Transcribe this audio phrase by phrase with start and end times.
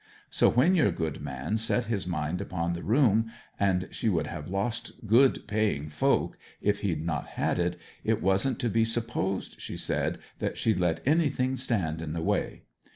[0.31, 4.49] So when your good man set his mind upon the room, and she would have
[4.49, 9.77] lost good paying folk if he'd not had it, it wasn't to be supposed, she
[9.77, 12.63] said, that she'd let anything stand in the way.